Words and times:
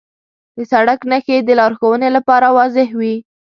د 0.55 0.57
سړک 0.71 0.99
نښې 1.11 1.37
د 1.43 1.49
لارښوونې 1.59 2.09
لپاره 2.17 2.47
واضح 2.57 2.89
وي. 2.99 3.15